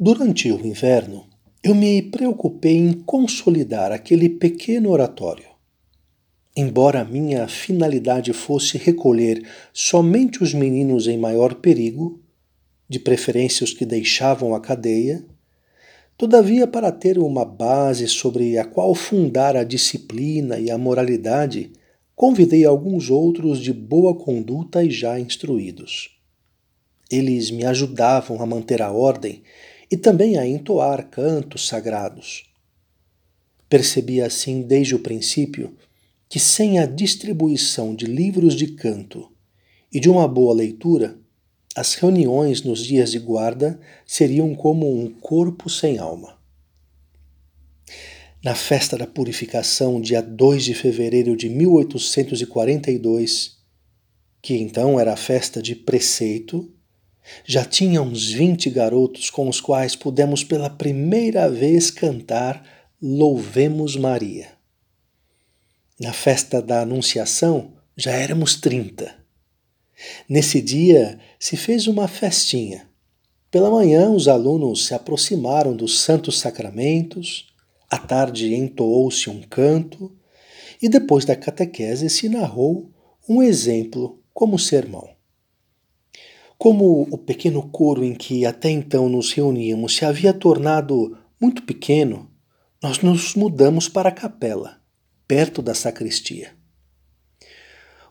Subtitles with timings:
[0.00, 1.26] Durante o inverno,
[1.60, 5.48] eu me preocupei em consolidar aquele pequeno oratório.
[6.56, 12.22] Embora minha finalidade fosse recolher somente os meninos em maior perigo,
[12.88, 15.26] de preferência os que deixavam a cadeia,
[16.16, 21.72] todavia, para ter uma base sobre a qual fundar a disciplina e a moralidade,
[22.14, 26.16] convidei alguns outros de boa conduta e já instruídos.
[27.10, 29.42] Eles me ajudavam a manter a ordem
[29.90, 32.44] e também a entoar cantos sagrados.
[33.68, 35.76] Percebi assim desde o princípio
[36.28, 39.32] que sem a distribuição de livros de canto
[39.92, 41.18] e de uma boa leitura,
[41.74, 46.36] as reuniões nos dias de guarda seriam como um corpo sem alma.
[48.44, 53.56] Na festa da purificação, dia 2 de fevereiro de 1842,
[54.40, 56.70] que então era a festa de preceito,
[57.44, 62.62] já tinha uns 20 garotos com os quais pudemos pela primeira vez cantar
[63.00, 64.48] Louvemos Maria.
[66.00, 69.14] Na festa da Anunciação já éramos 30.
[70.28, 72.88] Nesse dia se fez uma festinha.
[73.50, 77.52] Pela manhã os alunos se aproximaram dos santos sacramentos,
[77.90, 80.14] à tarde entoou-se um canto
[80.80, 82.90] e depois da catequese se narrou
[83.28, 85.17] um exemplo como sermão.
[86.58, 92.28] Como o pequeno coro em que até então nos reuníamos se havia tornado muito pequeno,
[92.82, 94.80] nós nos mudamos para a capela,
[95.26, 96.52] perto da sacristia.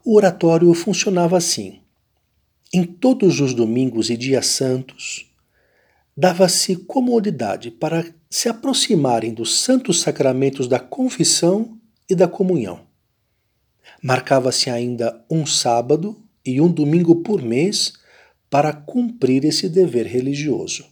[0.03, 1.81] O oratório funcionava assim.
[2.73, 5.29] Em todos os domingos e dias santos,
[6.15, 11.77] dava-se comodidade para se aproximarem dos santos sacramentos da confissão
[12.09, 12.87] e da comunhão.
[14.01, 17.93] Marcava-se ainda um sábado e um domingo por mês
[18.49, 20.85] para cumprir esse dever religioso.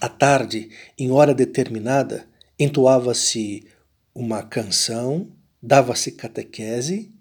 [0.00, 2.28] À tarde, em hora determinada,
[2.58, 3.66] entoava-se
[4.14, 7.12] uma canção, dava-se catequese,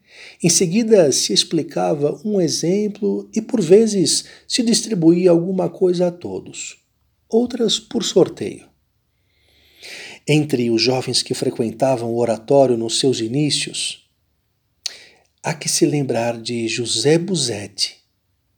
[0.43, 6.77] em seguida se explicava um exemplo e por vezes se distribuía alguma coisa a todos,
[7.29, 8.69] outras por sorteio.
[10.27, 14.09] Entre os jovens que frequentavam o oratório nos seus inícios,
[15.41, 18.02] há que se lembrar de José Buzetti,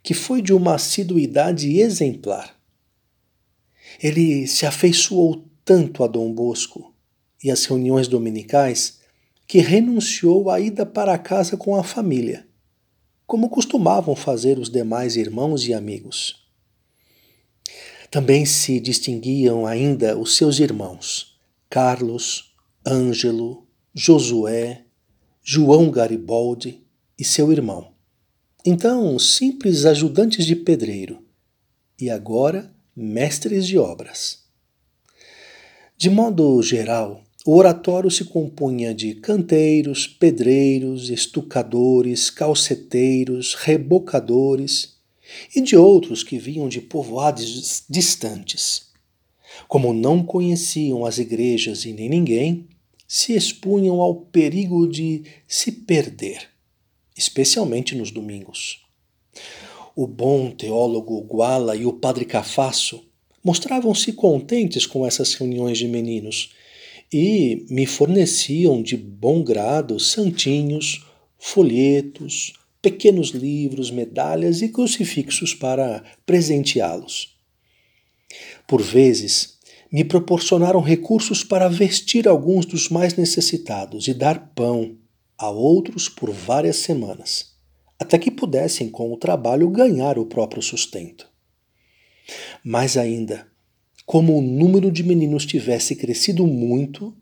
[0.05, 2.55] que foi de uma assiduidade exemplar.
[3.99, 6.93] Ele se afeiçoou tanto a Dom Bosco
[7.43, 8.99] e às reuniões dominicais
[9.47, 12.47] que renunciou à ida para casa com a família,
[13.25, 16.47] como costumavam fazer os demais irmãos e amigos.
[18.11, 21.35] Também se distinguiam ainda os seus irmãos,
[21.67, 22.53] Carlos,
[22.85, 24.85] Ângelo, Josué,
[25.41, 26.85] João Garibaldi
[27.17, 27.94] e seu irmão.
[28.67, 31.23] Então, simples ajudantes de pedreiro
[32.01, 34.39] e agora mestres de obras.
[35.95, 44.95] De modo geral, o oratório se compunha de canteiros, pedreiros, estucadores, calceteiros, rebocadores
[45.55, 48.87] e de outros que vinham de povoados distantes.
[49.67, 52.67] Como não conheciam as igrejas e nem ninguém,
[53.07, 56.54] se expunham ao perigo de se perder,
[57.15, 58.85] especialmente nos domingos.
[59.95, 63.03] O bom teólogo Guala e o padre Cafasso
[63.43, 66.53] mostravam-se contentes com essas reuniões de meninos
[67.13, 71.05] e me forneciam de bom grado santinhos,
[71.37, 77.35] folhetos, pequenos livros, medalhas e crucifixos para presenteá-los.
[78.67, 79.59] Por vezes,
[79.91, 84.97] me proporcionaram recursos para vestir alguns dos mais necessitados e dar pão
[85.37, 87.55] a outros por várias semanas,
[87.99, 91.29] até que pudessem, com o trabalho, ganhar o próprio sustento.
[92.63, 93.47] Mais ainda,
[94.05, 97.15] como o número de meninos tivesse crescido muito,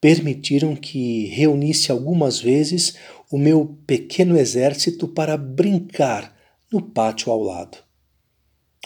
[0.00, 2.94] permitiram que reunisse algumas vezes
[3.30, 6.36] o meu pequeno exército para brincar
[6.70, 7.78] no pátio ao lado.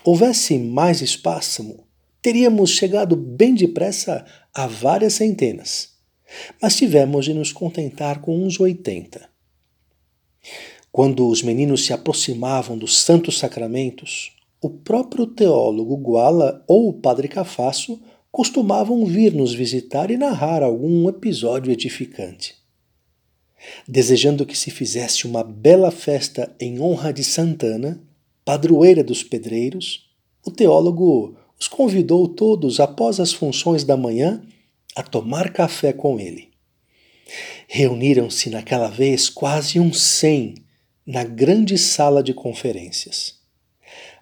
[0.05, 1.85] Houvesse mais espaço,
[2.23, 4.25] teríamos chegado bem depressa
[4.55, 5.98] a várias centenas,
[6.61, 9.29] mas tivemos de nos contentar com uns oitenta.
[10.91, 17.29] Quando os meninos se aproximavam dos santos sacramentos, o próprio teólogo Guala ou o padre
[17.29, 22.57] Cafasso costumavam vir nos visitar e narrar algum episódio edificante.
[23.87, 28.01] Desejando que se fizesse uma bela festa em honra de Santana,
[28.45, 30.09] padroeira dos pedreiros,
[30.45, 34.43] o teólogo os convidou todos, após as funções da manhã,
[34.99, 36.49] a tomar café com ele.
[37.69, 40.57] Reuniram-se naquela vez quase uns cem
[41.07, 43.37] na grande sala de conferências.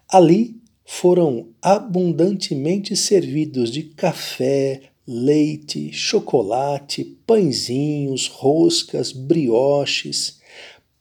[0.07, 10.39] Ali foram abundantemente servidos de café, leite, chocolate, pãezinhos, roscas, brioches,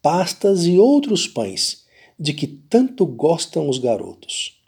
[0.00, 1.84] pastas e outros pães
[2.18, 4.58] de que tanto gostam os garotos.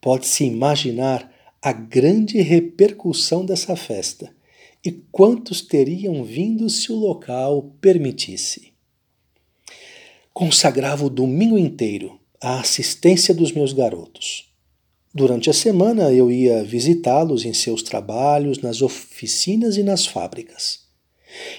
[0.00, 1.31] Pode-se imaginar
[1.62, 4.34] a grande repercussão dessa festa
[4.84, 8.72] e quantos teriam vindo se o local permitisse.
[10.34, 14.52] Consagrava o domingo inteiro à assistência dos meus garotos
[15.14, 20.80] Durante a semana eu ia visitá-los em seus trabalhos, nas oficinas e nas fábricas.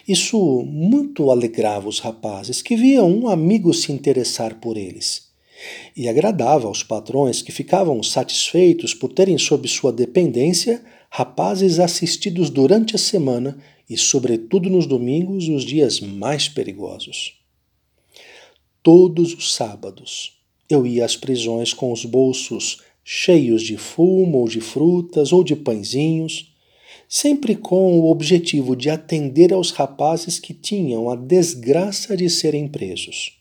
[0.07, 5.31] Isso muito alegrava os rapazes, que viam um amigo se interessar por eles.
[5.95, 12.95] E agradava aos patrões que ficavam satisfeitos por terem sob sua dependência rapazes assistidos durante
[12.95, 13.57] a semana
[13.89, 17.39] e, sobretudo nos domingos, os dias mais perigosos.
[18.81, 20.39] Todos os sábados
[20.69, 25.56] eu ia às prisões com os bolsos cheios de fumo ou de frutas ou de
[25.56, 26.51] pãezinhos,
[27.07, 33.38] sempre com o objetivo de atender aos rapazes que tinham a desgraça de serem presos,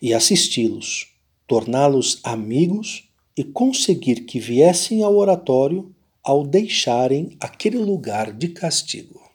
[0.00, 1.08] e assisti-los,
[1.48, 5.92] torná-los amigos e conseguir que viessem ao oratório
[6.22, 9.27] ao deixarem aquele lugar de castigo.